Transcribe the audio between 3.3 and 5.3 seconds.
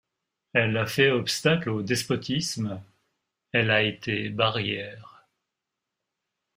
elle a été barrière.